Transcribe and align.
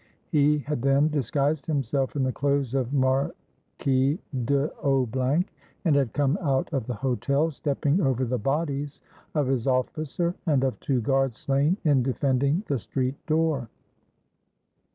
He 0.29 0.57
had 0.57 0.81
then 0.81 1.09
disguised 1.09 1.67
himself 1.67 2.15
in 2.15 2.23
the 2.23 2.31
clothes 2.31 2.73
of 2.73 2.91
Marquis 2.91 4.17
d'O, 4.45 5.43
and 5.85 5.95
had 5.95 6.13
come 6.13 6.39
out 6.41 6.73
of 6.73 6.87
the 6.87 6.95
hotel, 6.95 7.51
stepping 7.51 8.01
over 8.01 8.25
the 8.25 8.39
bodies 8.39 8.99
of 9.35 9.45
his 9.45 9.67
officer 9.67 10.33
and 10.47 10.63
of 10.63 10.79
two 10.79 11.01
guards 11.01 11.37
slain 11.37 11.77
in 11.83 12.01
de 12.01 12.15
fending 12.15 12.63
the 12.65 12.79
street 12.79 13.23
door. 13.27 13.69